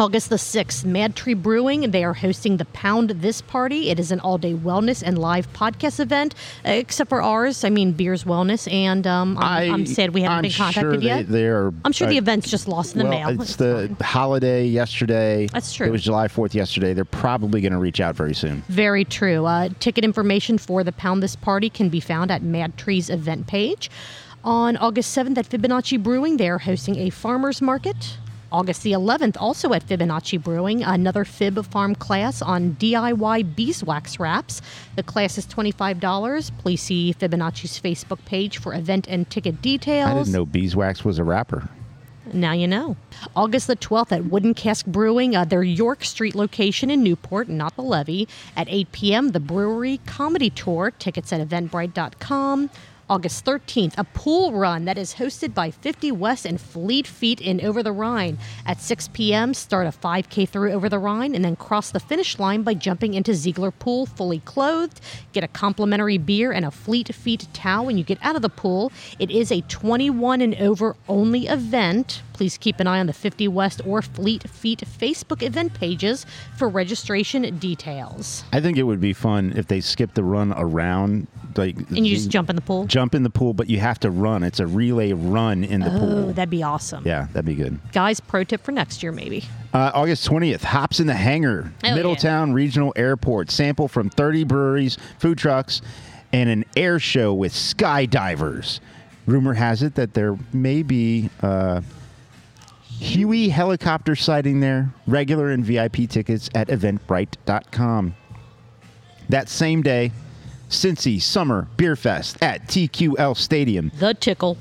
August 0.00 0.30
the 0.30 0.36
6th, 0.36 0.82
Mad 0.86 1.14
Tree 1.14 1.34
Brewing, 1.34 1.90
they 1.90 2.04
are 2.04 2.14
hosting 2.14 2.56
the 2.56 2.64
Pound 2.64 3.10
This 3.10 3.42
Party. 3.42 3.90
It 3.90 4.00
is 4.00 4.10
an 4.10 4.18
all 4.20 4.38
day 4.38 4.54
wellness 4.54 5.02
and 5.04 5.18
live 5.18 5.52
podcast 5.52 6.00
event, 6.00 6.34
except 6.64 7.10
for 7.10 7.20
ours. 7.20 7.64
I 7.64 7.68
mean, 7.68 7.92
Beers 7.92 8.24
Wellness, 8.24 8.72
and 8.72 9.06
um, 9.06 9.36
I'm, 9.36 9.74
I'm 9.74 9.86
sad 9.86 10.14
we 10.14 10.22
haven't 10.22 10.36
I'm 10.38 10.42
been 10.44 10.52
contacted 10.52 11.02
sure 11.02 11.02
yet. 11.02 11.26
They, 11.26 11.42
they're, 11.42 11.70
I'm 11.84 11.92
sure 11.92 12.08
the 12.08 12.16
uh, 12.16 12.22
event's 12.22 12.50
just 12.50 12.66
lost 12.66 12.94
in 12.94 13.00
the 13.00 13.10
well, 13.10 13.32
mail. 13.32 13.42
It's 13.42 13.56
the 13.56 13.94
holiday 14.00 14.64
yesterday. 14.64 15.48
That's 15.52 15.74
true. 15.74 15.88
It 15.88 15.90
was 15.90 16.02
July 16.02 16.28
4th 16.28 16.54
yesterday. 16.54 16.94
They're 16.94 17.04
probably 17.04 17.60
going 17.60 17.74
to 17.74 17.78
reach 17.78 18.00
out 18.00 18.16
very 18.16 18.34
soon. 18.34 18.62
Very 18.68 19.04
true. 19.04 19.44
Uh, 19.44 19.68
ticket 19.80 20.02
information 20.02 20.56
for 20.56 20.82
the 20.82 20.92
Pound 20.92 21.22
This 21.22 21.36
Party 21.36 21.68
can 21.68 21.90
be 21.90 22.00
found 22.00 22.30
at 22.30 22.40
Mad 22.40 22.78
Tree's 22.78 23.10
event 23.10 23.48
page. 23.48 23.90
On 24.44 24.78
August 24.78 25.14
7th 25.14 25.36
at 25.36 25.46
Fibonacci 25.46 26.02
Brewing, 26.02 26.38
they 26.38 26.48
are 26.48 26.60
hosting 26.60 26.96
a 26.96 27.10
farmers 27.10 27.60
market. 27.60 28.16
August 28.52 28.82
the 28.82 28.92
11th, 28.92 29.36
also 29.38 29.72
at 29.72 29.86
Fibonacci 29.86 30.42
Brewing, 30.42 30.82
another 30.82 31.24
Fib 31.24 31.64
Farm 31.66 31.94
class 31.94 32.42
on 32.42 32.72
DIY 32.76 33.54
beeswax 33.54 34.18
wraps. 34.18 34.60
The 34.96 35.02
class 35.02 35.38
is 35.38 35.46
$25. 35.46 36.50
Please 36.58 36.82
see 36.82 37.14
Fibonacci's 37.14 37.80
Facebook 37.80 38.24
page 38.24 38.58
for 38.58 38.74
event 38.74 39.06
and 39.08 39.28
ticket 39.30 39.62
details. 39.62 40.10
I 40.10 40.14
didn't 40.14 40.32
know 40.32 40.46
beeswax 40.46 41.04
was 41.04 41.18
a 41.18 41.24
wrapper. 41.24 41.68
Now 42.32 42.52
you 42.52 42.68
know. 42.68 42.96
August 43.34 43.66
the 43.66 43.76
12th 43.76 44.12
at 44.12 44.24
Wooden 44.26 44.54
Cask 44.54 44.86
Brewing, 44.86 45.34
uh, 45.34 45.44
their 45.44 45.62
York 45.62 46.04
Street 46.04 46.34
location 46.34 46.90
in 46.90 47.02
Newport, 47.02 47.48
not 47.48 47.74
the 47.76 47.82
levee. 47.82 48.28
At 48.56 48.68
8 48.68 48.92
p.m., 48.92 49.28
the 49.28 49.40
brewery 49.40 50.00
comedy 50.06 50.50
tour. 50.50 50.92
Tickets 50.98 51.32
at 51.32 51.46
eventbrite.com. 51.46 52.70
August 53.10 53.44
13th, 53.44 53.92
a 53.98 54.04
pool 54.04 54.52
run 54.52 54.84
that 54.84 54.96
is 54.96 55.14
hosted 55.14 55.52
by 55.52 55.68
50 55.68 56.12
West 56.12 56.46
and 56.46 56.60
Fleet 56.60 57.08
Feet 57.08 57.40
in 57.40 57.60
Over 57.60 57.82
the 57.82 57.90
Rhine. 57.90 58.38
At 58.64 58.80
6 58.80 59.08
p.m., 59.08 59.52
start 59.52 59.88
a 59.88 59.90
5K 59.90 60.48
through 60.48 60.70
Over 60.70 60.88
the 60.88 61.00
Rhine 61.00 61.34
and 61.34 61.44
then 61.44 61.56
cross 61.56 61.90
the 61.90 61.98
finish 61.98 62.38
line 62.38 62.62
by 62.62 62.74
jumping 62.74 63.14
into 63.14 63.34
Ziegler 63.34 63.72
Pool 63.72 64.06
fully 64.06 64.38
clothed. 64.38 65.00
Get 65.32 65.42
a 65.42 65.48
complimentary 65.48 66.18
beer 66.18 66.52
and 66.52 66.64
a 66.64 66.70
Fleet 66.70 67.12
Feet 67.12 67.48
towel 67.52 67.86
when 67.86 67.98
you 67.98 68.04
get 68.04 68.18
out 68.22 68.36
of 68.36 68.42
the 68.42 68.48
pool. 68.48 68.92
It 69.18 69.32
is 69.32 69.50
a 69.50 69.62
21 69.62 70.40
and 70.40 70.54
over 70.54 70.94
only 71.08 71.48
event. 71.48 72.22
Please 72.40 72.56
keep 72.56 72.80
an 72.80 72.86
eye 72.86 73.00
on 73.00 73.06
the 73.06 73.12
50 73.12 73.48
West 73.48 73.82
or 73.84 74.00
Fleet 74.00 74.48
Feet 74.48 74.82
Facebook 74.98 75.42
event 75.42 75.74
pages 75.74 76.24
for 76.56 76.70
registration 76.70 77.58
details. 77.58 78.44
I 78.50 78.62
think 78.62 78.78
it 78.78 78.84
would 78.84 78.98
be 78.98 79.12
fun 79.12 79.52
if 79.56 79.66
they 79.66 79.82
skip 79.82 80.14
the 80.14 80.24
run 80.24 80.54
around, 80.56 81.26
like 81.56 81.76
And 81.90 82.06
you 82.06 82.16
just 82.16 82.30
jump 82.30 82.48
in 82.48 82.56
the 82.56 82.62
pool? 82.62 82.86
jump 82.86 83.14
in 83.14 83.24
the 83.24 83.28
pool, 83.28 83.52
but 83.52 83.68
you 83.68 83.78
have 83.80 84.00
to 84.00 84.10
run. 84.10 84.42
It's 84.42 84.58
a 84.58 84.66
relay 84.66 85.12
run 85.12 85.64
in 85.64 85.80
the 85.82 85.94
Oh, 85.94 85.98
pool. 85.98 86.32
that'd 86.32 86.48
be 86.48 86.62
awesome. 86.62 87.02
Yeah, 87.06 87.26
that'd 87.34 87.44
be 87.44 87.54
good. 87.54 87.78
Guys, 87.92 88.20
pro 88.20 88.42
tip 88.42 88.64
for 88.64 88.72
next 88.72 89.02
year, 89.02 89.12
maybe. 89.12 89.44
Uh, 89.74 89.90
August 89.92 90.26
20th, 90.26 90.62
Hops 90.62 90.98
in 90.98 91.08
the 91.08 91.14
Hangar, 91.16 91.70
Hell 91.84 91.94
Middletown 91.94 92.54
Regional 92.54 92.94
Airport. 92.96 93.50
Sample 93.50 93.86
from 93.86 94.08
30 94.08 94.44
breweries, 94.44 94.96
food 95.18 95.36
trucks, 95.36 95.82
and 96.32 96.48
an 96.48 96.64
air 96.74 96.98
show 96.98 97.34
with 97.34 97.52
skydivers. 97.52 98.80
Rumor 99.26 99.52
has 99.52 99.82
it 99.82 99.94
that 99.96 100.14
there 100.14 100.38
may 100.54 100.82
be 100.82 101.28
uh, 101.42 101.82
Huey 103.00 103.48
helicopter 103.48 104.14
sighting 104.14 104.60
there. 104.60 104.92
Regular 105.06 105.50
and 105.50 105.64
VIP 105.64 106.06
tickets 106.08 106.50
at 106.54 106.68
eventbrite.com. 106.68 108.14
That 109.30 109.48
same 109.48 109.80
day, 109.80 110.12
Cincy 110.68 111.20
Summer 111.20 111.66
Beer 111.78 111.96
Fest 111.96 112.36
at 112.42 112.66
TQL 112.68 113.34
Stadium. 113.36 113.90
The 113.98 114.12
tickle. 114.12 114.58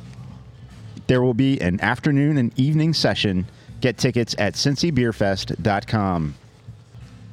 There 1.08 1.22
will 1.22 1.34
be 1.34 1.60
an 1.60 1.82
afternoon 1.82 2.38
and 2.38 2.58
evening 2.58 2.94
session. 2.94 3.46
Get 3.82 3.98
tickets 3.98 4.36
at 4.38 4.54
cincybeerfest.com. 4.54 6.36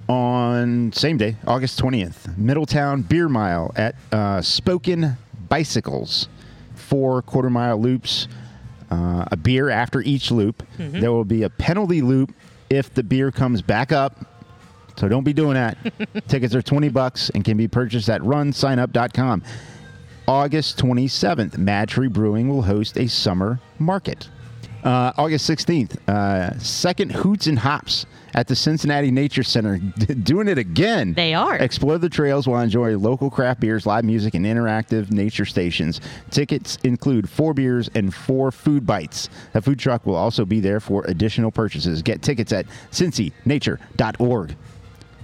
On 0.09 0.93
same 0.93 1.17
day, 1.19 1.37
August 1.47 1.81
20th, 1.81 2.37
Middletown 2.37 3.03
Beer 3.03 3.29
Mile 3.29 3.73
at 3.77 3.95
uh, 4.11 4.43
Spoken 4.43 5.17
Bicycles. 5.49 6.29
Four 6.75 7.23
quarter 7.23 7.51
mile 7.51 7.79
loops, 7.81 8.27
uh, 8.91 9.25
a 9.31 9.37
beer 9.37 9.69
after 9.71 10.01
each 10.03 10.31
loop. 10.31 10.63
There 10.79 11.13
will 11.13 11.25
be 11.25 11.43
a 11.43 11.51
penalty 11.51 12.03
loop 12.03 12.33
if 12.71 12.93
the 12.95 13.03
beer 13.03 13.31
comes 13.31 13.63
back 13.63 13.93
up. 13.93 14.25
So 14.97 15.09
don't 15.09 15.25
be 15.25 15.33
doing 15.33 15.55
that. 15.55 15.77
Tickets 16.29 16.55
are 16.55 16.63
20 16.63 16.89
bucks 16.89 17.31
and 17.31 17.45
can 17.45 17.57
be 17.57 17.69
purchased 17.69 18.09
at 18.09 18.21
runsignup.com. 18.23 19.43
August 20.29 20.79
27th, 20.79 21.57
Mad 21.59 21.89
Tree 21.89 22.09
Brewing 22.09 22.49
will 22.49 22.63
host 22.63 22.97
a 22.97 23.07
summer 23.07 23.61
market. 23.79 24.29
Uh, 24.87 25.13
August 25.19 25.51
16th, 25.51 25.97
uh, 26.09 26.57
second 26.61 27.11
Hoots 27.11 27.49
and 27.49 27.59
Hops 27.59 28.07
at 28.35 28.47
the 28.47 28.55
Cincinnati 28.55 29.11
Nature 29.11 29.43
Center, 29.43 29.79
doing 30.23 30.47
it 30.47 30.59
again. 30.59 31.13
They 31.13 31.35
are. 31.35 31.57
Explore 31.57 31.99
the 31.99 32.09
trails 32.09 32.47
while 32.47 32.61
enjoying 32.61 33.03
local 33.03 33.29
craft 33.29 33.59
beers, 33.59 33.85
live 33.85 34.05
music, 34.05 34.35
and 34.35 34.47
interactive 34.47 35.11
nature 35.11 35.45
stations. 35.45 36.01
Tickets 36.31 36.79
include 36.85 37.29
four 37.29 37.53
beers 37.53 37.91
and 37.97 38.15
four 38.15 38.53
food 38.53 38.87
bites. 38.87 39.29
A 39.55 39.61
food 39.61 39.81
truck 39.81 40.07
will 40.07 40.15
also 40.15 40.45
be 40.45 40.61
there 40.61 40.79
for 40.79 41.05
additional 41.07 41.51
purchases. 41.51 42.01
Get 42.01 42.23
tickets 42.23 42.53
at 42.53 42.67
cincynature.org. 42.93 44.55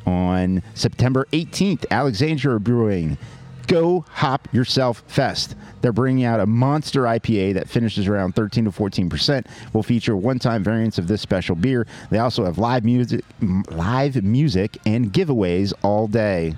On 0.06 0.62
September 0.74 1.28
18th, 1.32 1.84
Alexandria 1.92 2.58
Brewing 2.58 3.16
Go 3.66 4.04
Hop 4.10 4.48
Yourself 4.52 5.02
Fest. 5.06 5.54
They're 5.80 5.92
bringing 5.92 6.24
out 6.24 6.40
a 6.40 6.46
monster 6.46 7.02
IPA 7.02 7.54
that 7.54 7.68
finishes 7.68 8.06
around 8.06 8.34
13 8.34 8.64
to 8.66 8.72
14 8.72 9.08
percent. 9.08 9.46
Will 9.72 9.82
feature 9.82 10.16
one-time 10.16 10.62
variants 10.62 10.98
of 10.98 11.08
this 11.08 11.20
special 11.20 11.54
beer. 11.54 11.86
They 12.10 12.18
also 12.18 12.44
have 12.44 12.58
live 12.58 12.84
music, 12.84 13.24
live 13.70 14.22
music, 14.22 14.78
and 14.86 15.12
giveaways 15.12 15.72
all 15.82 16.06
day. 16.06 16.54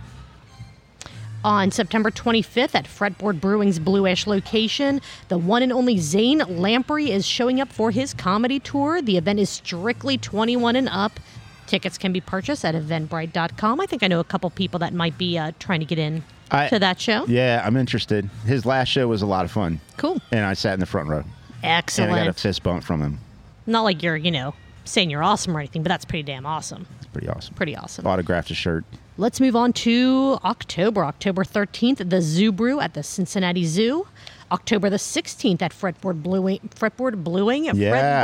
On 1.43 1.71
September 1.71 2.11
25th 2.11 2.75
at 2.75 2.87
Fretboard 2.87 3.39
Brewing's 3.39 3.79
Blue 3.79 4.07
Ash 4.07 4.27
location, 4.27 5.03
the 5.29 5.37
one 5.37 5.63
and 5.63 5.73
only 5.73 5.99
Zane 5.99 6.39
Lamprey 6.39 7.11
is 7.11 7.27
showing 7.27 7.61
up 7.61 7.71
for 7.71 7.91
his 7.91 8.15
comedy 8.15 8.59
tour. 8.59 9.03
The 9.03 9.19
event 9.19 9.41
is 9.41 9.51
strictly 9.51 10.17
21 10.17 10.75
and 10.77 10.89
up. 10.89 11.21
Tickets 11.67 11.99
can 11.99 12.13
be 12.13 12.21
purchased 12.23 12.65
at 12.65 12.75
eventbrite.com. 12.75 13.81
I 13.81 13.87
think 13.87 14.03
I 14.03 14.07
know 14.07 14.21
a 14.21 14.25
couple 14.25 14.49
people 14.49 14.79
that 14.81 14.95
might 14.95 15.19
be 15.19 15.37
uh, 15.37 15.53
trying 15.59 15.81
to 15.81 15.87
get 15.87 15.99
in 15.99 16.23
I- 16.51 16.69
to 16.69 16.79
that 16.79 17.01
show. 17.01 17.25
Yeah, 17.27 17.63
I'm 17.65 17.77
interested. 17.77 18.29
His 18.47 18.65
last 18.67 18.89
show 18.89 19.09
was 19.09 19.23
a 19.23 19.27
lot 19.27 19.45
of 19.45 19.51
fun, 19.51 19.81
Cool. 19.97 20.21
and 20.33 20.45
I 20.45 20.55
sat 20.55 20.75
in 20.75 20.81
the 20.81 20.87
front 20.87 21.09
row, 21.09 21.25
and 21.63 21.85
I 22.13 22.25
got 22.25 22.27
a 22.29 22.33
fist 22.33 22.63
bump 22.63 22.85
from 22.85 23.01
him. 23.01 23.19
Not 23.67 23.83
like 23.83 24.03
you're, 24.03 24.17
you 24.17 24.31
know, 24.31 24.55
saying 24.85 25.11
you're 25.11 25.23
awesome 25.23 25.57
or 25.57 25.61
anything, 25.61 25.83
but 25.83 25.89
that's 25.89 26.05
pretty 26.05 26.23
damn 26.23 26.45
awesome. 26.47 26.87
It's 26.99 27.07
pretty 27.07 27.29
awesome. 27.29 27.55
Pretty 27.55 27.77
awesome. 27.77 28.07
Autographed 28.07 28.51
a 28.51 28.55
shirt. 28.55 28.85
Let's 29.17 29.41
move 29.41 29.55
on 29.57 29.73
to 29.75 30.39
October. 30.45 31.05
October 31.05 31.45
13th, 31.45 32.11
the 32.11 32.21
Zoo 32.21 32.51
Brew 32.53 32.81
at 32.81 32.95
the 32.95 33.03
Cincinnati 33.03 33.65
Zoo. 33.65 34.07
October 34.55 34.89
the 34.89 34.99
16th 34.99 35.61
at 35.63 35.73
Fretboard 35.73 36.23
Brewing, 36.23 36.61
Fretboard 36.77 37.25
Brewing, 37.25 37.65
Yeah. 37.65 37.73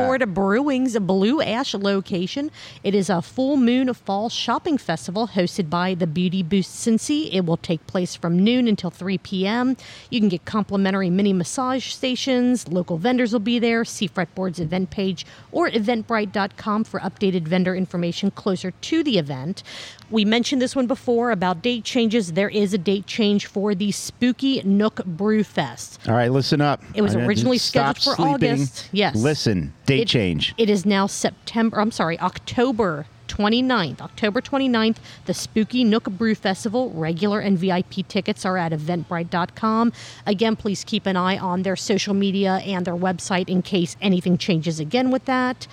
Fretboard 0.01 0.33
Brewing's 0.33 0.97
Blue 1.01 1.43
Ash 1.43 1.75
location. 1.75 2.53
It 2.85 2.95
is 2.95 3.11
a 3.11 3.21
full 3.21 3.57
moon 3.57 3.93
fall 3.95 4.29
shopping 4.29 4.79
festival 4.79 5.27
hosted 5.27 5.69
by 5.69 5.95
the 5.95 6.07
Beauty 6.07 6.45
Boost 6.45 6.71
Cincy. 6.87 7.29
It 7.33 7.45
will 7.45 7.57
take 7.57 7.85
place 7.89 8.15
from 8.15 8.39
noon 8.39 8.69
until 8.69 8.91
3 8.91 9.19
p.m. 9.19 9.77
You 10.09 10.21
can 10.21 10.29
get 10.29 10.45
complimentary 10.45 11.11
mini 11.11 11.33
massage 11.33 11.87
stations. 11.89 12.69
Local 12.69 12.97
vendors 12.97 13.33
will 13.33 13.41
be 13.41 13.59
there. 13.59 13.85
See 13.85 14.07
Fretboard's 14.09 14.61
event 14.61 14.91
page 14.91 15.27
or 15.51 15.69
eventbrite.com 15.69 16.85
for 16.85 17.01
updated 17.01 17.43
vendor 17.49 17.75
information 17.75 18.31
closer 18.31 18.71
to 18.71 19.03
the 19.03 19.19
event. 19.19 19.65
We 20.11 20.25
mentioned 20.25 20.61
this 20.61 20.75
one 20.75 20.87
before 20.89 21.31
about 21.31 21.63
date 21.63 21.85
changes. 21.85 22.33
There 22.33 22.49
is 22.49 22.75
a 22.75 22.79
date 22.79 23.07
change 23.07 23.47
for 23.47 23.75
the 23.75 23.93
Spooky 23.93 24.61
Nook 24.63 25.05
Brew 25.05 25.45
Fest. 25.45 26.01
All 26.09 26.15
right, 26.15 26.31
listen 26.33 26.61
up. 26.61 26.83
It 26.95 27.03
was 27.03 27.15
originally 27.15 27.59
scheduled 27.59 27.99
for 27.99 28.15
sleeping. 28.17 28.53
August. 28.55 28.89
Yes. 28.93 29.15
Listen, 29.15 29.73
date 29.87 30.03
It- 30.03 30.09
change. 30.09 30.55
It 30.59 30.69
is 30.69 30.85
now 30.85 31.07
September, 31.07 31.81
I'm 31.81 31.93
sorry, 31.93 32.19
October 32.19 33.07
29th. 33.29 34.01
October 34.01 34.41
29th, 34.41 34.97
the 35.27 35.33
Spooky 35.35 35.85
Nook 35.85 36.11
Brew 36.11 36.35
Festival. 36.35 36.91
Regular 36.91 37.39
and 37.39 37.57
VIP 37.57 38.03
tickets 38.09 38.45
are 38.45 38.57
at 38.59 38.73
eventbrite.com. 38.73 39.93
Again, 40.27 40.57
please 40.57 40.83
keep 40.83 41.07
an 41.07 41.17
eye 41.17 41.39
on 41.39 41.63
their 41.63 41.77
social 41.77 42.15
media 42.15 42.57
and 42.67 42.85
their 42.85 42.97
website 42.97 43.49
in 43.49 43.63
case 43.63 43.97
anything 44.01 44.37
changes 44.37 44.81
again 44.81 45.13
with 45.13 45.25
that. 45.27 45.69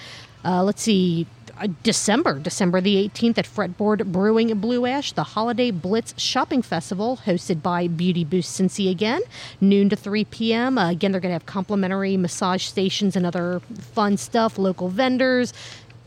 Uh, 0.45 0.63
let's 0.63 0.83
see. 0.83 1.25
Uh, 1.59 1.67
December, 1.83 2.39
December 2.39 2.81
the 2.81 3.09
18th 3.09 3.37
at 3.37 3.45
Fretboard 3.45 4.05
Brewing 4.11 4.57
Blue 4.59 4.85
Ash, 4.85 5.11
the 5.11 5.23
Holiday 5.23 5.71
Blitz 5.71 6.13
Shopping 6.17 6.61
Festival, 6.61 7.19
hosted 7.25 7.61
by 7.61 7.87
Beauty 7.87 8.23
Boost 8.23 8.59
Cincy 8.59 8.89
again, 8.89 9.21
noon 9.61 9.89
to 9.89 9.95
3 9.95 10.25
p.m. 10.25 10.77
Uh, 10.77 10.89
again, 10.89 11.11
they're 11.11 11.21
going 11.21 11.29
to 11.29 11.33
have 11.33 11.45
complimentary 11.45 12.17
massage 12.17 12.63
stations 12.63 13.15
and 13.15 13.25
other 13.25 13.61
fun 13.93 14.17
stuff, 14.17 14.57
local 14.57 14.89
vendors. 14.89 15.53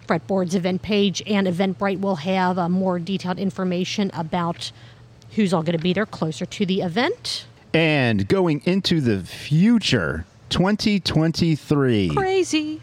Fretboard's 0.07 0.57
event 0.57 0.83
page 0.83 1.23
and 1.26 1.47
Eventbrite 1.47 2.00
will 2.00 2.16
have 2.16 2.59
uh, 2.59 2.69
more 2.69 2.99
detailed 2.99 3.38
information 3.38 4.11
about 4.12 4.73
who's 5.33 5.52
all 5.52 5.62
going 5.62 5.76
to 5.76 5.83
be 5.83 5.92
there 5.92 6.07
closer 6.07 6.45
to 6.45 6.66
the 6.66 6.80
event. 6.80 7.47
And 7.73 8.26
going 8.26 8.62
into 8.64 9.00
the 9.00 9.21
future, 9.21 10.26
2023. 10.49 12.11
Crazy. 12.16 12.80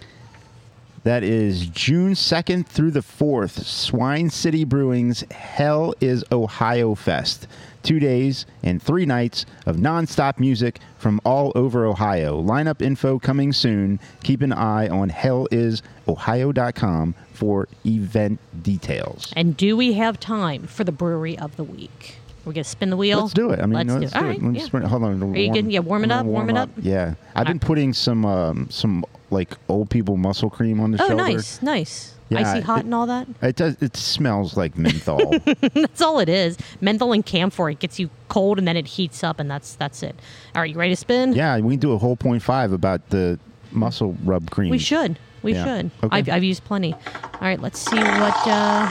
That 1.04 1.24
is 1.24 1.68
June 1.68 2.13
2nd 2.13 2.66
through 2.66 2.89
the 2.92 3.01
4th, 3.01 3.63
Swine 3.63 4.30
City 4.30 4.66
Brewing's 4.66 5.24
Hell 5.32 5.94
is 6.01 6.25
Ohio 6.32 6.96
Fest. 6.96 7.48
Two 7.84 8.00
days 8.00 8.46
and 8.63 8.82
three 8.84 9.06
nights 9.06 9.46
of 9.66 9.77
nonstop 9.77 10.39
music 10.39 10.80
from 10.98 11.22
all 11.24 11.54
over 11.56 11.86
Ohio. 11.86 12.42
Lineup 12.42 12.82
info 12.82 13.18
coming 13.20 13.54
soon. 13.54 14.01
Keep 14.24 14.42
an 14.42 14.51
eye 14.51 14.89
on 14.89 15.10
hellisohio.com 15.10 17.16
for 17.32 17.70
event 17.86 18.39
details. 18.62 19.32
And 19.36 19.56
do 19.56 19.77
we 19.77 19.94
have 19.94 20.20
time 20.20 20.68
for 20.68 20.84
the 20.84 20.92
brewery 20.92 21.38
of 21.38 21.56
the 21.56 21.63
week? 21.63 22.18
We're 22.48 22.54
gonna 22.54 22.63
spin 22.63 22.89
the 22.89 22.98
wheel. 22.98 23.22
Let's 23.22 23.34
do 23.34 23.51
it. 23.51 23.60
I 23.60 23.66
mean, 23.66 23.74
let's, 23.88 23.89
let's 23.89 24.00
do 24.00 24.08
it. 24.08 24.12
do 24.13 24.18
All 24.18 24.24
it. 24.24 24.27
right, 24.42 24.42
Let's 24.54 24.74
yeah. 24.74 24.88
hold 24.88 25.04
on. 25.04 25.22
Are 25.22 25.38
you 25.38 25.51
good? 25.51 25.70
Yeah, 25.70 25.80
warm 25.82 26.06
it 26.06 26.12
up, 26.12 26.25
warm 26.25 26.50
it 26.50 26.56
up. 26.58 26.70
Yeah, 26.82 27.16
I've 27.36 27.46
been 27.48 27.60
putting 27.60 27.92
some 27.94 28.25
um, 28.25 28.70
some 28.70 29.04
like 29.32 29.54
old 29.68 29.89
people 29.89 30.16
muscle 30.16 30.50
cream 30.50 30.80
on 30.80 30.92
the 30.92 31.04
Oh, 31.04 31.08
shoulder. 31.10 31.24
nice, 31.24 31.62
nice. 31.62 32.13
Yeah, 32.30 32.39
Icy 32.50 32.60
it- 32.60 32.63
hot 32.63 32.84
and 32.86 32.94
all 32.94 33.06
that. 33.08 33.27
It 33.42 33.56
does. 33.58 33.75
It 33.82 33.96
smells 33.98 34.56
like 34.58 34.77
menthol. 34.77 35.38
That's 35.74 36.01
all 36.01 36.20
it 36.20 36.30
is. 36.30 36.58
Menthol 36.82 37.12
and 37.13 37.25
camphor. 37.25 37.70
It 37.70 37.80
gets 37.80 38.00
you 38.00 38.10
cold 38.30 38.58
and 38.60 38.68
then 38.68 38.75
it 38.77 38.88
heats 38.88 39.24
up, 39.24 39.39
and 39.39 39.50
that's 39.51 39.75
that's 39.75 40.01
it. 40.04 40.16
All 40.56 40.62
right, 40.62 40.72
you 40.72 40.77
ready 40.77 40.94
to 40.94 40.98
spin? 40.98 41.34
yeah, 41.34 41.58
we 41.60 41.74
can 41.74 41.80
do 41.80 41.92
a 41.94 41.98
whole 41.98 42.16
point 42.16 42.42
five 42.44 42.72
about 42.72 43.10
the 43.10 43.39
muscle 43.72 44.16
rub 44.24 44.50
cream. 44.51 44.70
We 44.70 44.77
should. 44.80 45.20
We 45.44 45.54
Yeah. 45.54 45.63
should. 45.66 45.92
Okay. 46.04 46.18
I've, 46.18 46.30
I've 46.30 46.44
used 46.44 46.63
plenty. 46.63 46.94
All 46.94 47.39
right, 47.42 47.62
let's 47.62 47.80
see 47.80 47.96
what 47.98 48.48
uh, 48.48 48.88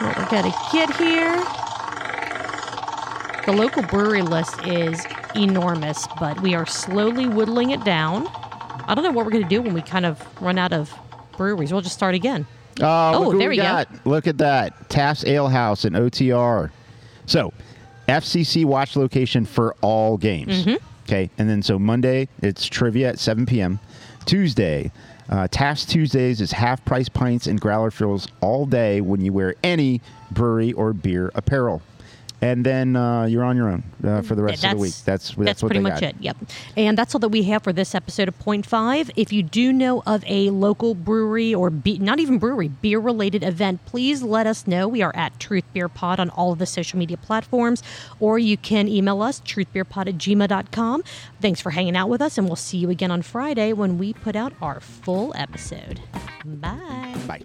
what 0.00 0.16
we 0.18 0.24
gotta 0.24 0.54
get 0.72 0.94
here. 0.96 1.44
The 3.46 3.52
local 3.52 3.82
brewery 3.82 4.22
list 4.22 4.66
is 4.66 5.06
enormous, 5.34 6.06
but 6.20 6.40
we 6.42 6.54
are 6.54 6.66
slowly 6.66 7.26
whittling 7.26 7.70
it 7.70 7.82
down. 7.84 8.26
I 8.86 8.94
don't 8.94 9.04
know 9.04 9.10
what 9.10 9.24
we're 9.24 9.32
gonna 9.32 9.48
do 9.48 9.62
when 9.62 9.72
we 9.74 9.80
kind 9.82 10.04
of 10.04 10.22
run 10.42 10.58
out 10.58 10.72
of 10.72 10.92
breweries. 11.36 11.72
We'll 11.72 11.80
just 11.82 11.94
start 11.94 12.14
again. 12.14 12.46
Oh, 12.80 13.26
Oh, 13.26 13.30
there 13.38 13.48
we 13.48 13.56
we 13.56 13.62
go. 13.62 13.84
Look 14.04 14.26
at 14.26 14.38
that. 14.38 14.88
Taft's 14.90 15.24
Ale 15.24 15.48
House 15.48 15.84
and 15.84 15.96
OTR. 15.96 16.70
So, 17.26 17.52
FCC 18.08 18.64
watch 18.64 18.96
location 18.96 19.44
for 19.46 19.74
all 19.80 20.16
games. 20.18 20.64
Mm-hmm. 20.64 20.84
Okay. 21.04 21.30
And 21.38 21.48
then 21.48 21.62
so 21.62 21.78
Monday, 21.78 22.28
it's 22.42 22.66
trivia 22.66 23.08
at 23.10 23.18
7 23.18 23.46
p.m. 23.46 23.80
Tuesday, 24.26 24.92
uh, 25.30 25.48
Taft's 25.50 25.86
Tuesdays 25.86 26.40
is 26.42 26.52
half 26.52 26.84
price 26.84 27.08
pints 27.08 27.46
and 27.46 27.58
growler 27.60 27.90
fills 27.90 28.28
all 28.42 28.66
day 28.66 29.00
when 29.00 29.22
you 29.22 29.32
wear 29.32 29.54
any 29.62 30.00
brewery 30.30 30.72
or 30.74 30.92
beer 30.92 31.30
apparel. 31.34 31.80
And 32.40 32.64
then 32.64 32.94
uh, 32.94 33.24
you're 33.24 33.44
on 33.44 33.56
your 33.56 33.68
own 33.68 33.82
uh, 34.04 34.22
for 34.22 34.34
the 34.34 34.42
rest 34.42 34.64
of 34.64 34.70
the 34.70 34.76
week. 34.76 34.94
That's 35.04 35.34
that's, 35.34 35.62
what 35.62 35.68
pretty 35.68 35.80
much 35.80 36.00
got. 36.00 36.02
it. 36.04 36.16
Yep. 36.20 36.36
And 36.76 36.96
that's 36.96 37.14
all 37.14 37.18
that 37.18 37.30
we 37.30 37.42
have 37.44 37.64
for 37.64 37.72
this 37.72 37.94
episode 37.94 38.28
of 38.28 38.38
Point 38.38 38.64
Five. 38.64 39.10
If 39.16 39.32
you 39.32 39.42
do 39.42 39.72
know 39.72 40.02
of 40.06 40.24
a 40.26 40.50
local 40.50 40.94
brewery 40.94 41.52
or 41.52 41.70
be- 41.70 41.98
not 41.98 42.20
even 42.20 42.38
brewery, 42.38 42.68
beer 42.68 43.00
related 43.00 43.42
event, 43.42 43.84
please 43.86 44.22
let 44.22 44.46
us 44.46 44.66
know. 44.66 44.86
We 44.86 45.02
are 45.02 45.14
at 45.16 45.38
Truth 45.40 45.64
Beer 45.72 45.88
Pod 45.88 46.20
on 46.20 46.30
all 46.30 46.52
of 46.52 46.58
the 46.58 46.66
social 46.66 46.98
media 46.98 47.16
platforms, 47.16 47.82
or 48.20 48.38
you 48.38 48.56
can 48.56 48.86
email 48.86 49.20
us 49.20 49.40
truthbeerpod 49.40 50.08
at 50.08 50.18
gmail.com. 50.18 51.02
Thanks 51.40 51.60
for 51.60 51.70
hanging 51.70 51.96
out 51.96 52.08
with 52.08 52.22
us, 52.22 52.38
and 52.38 52.46
we'll 52.46 52.56
see 52.56 52.78
you 52.78 52.90
again 52.90 53.10
on 53.10 53.22
Friday 53.22 53.72
when 53.72 53.98
we 53.98 54.12
put 54.12 54.36
out 54.36 54.52
our 54.62 54.80
full 54.80 55.32
episode. 55.36 56.00
Bye. 56.44 57.16
Bye. 57.26 57.42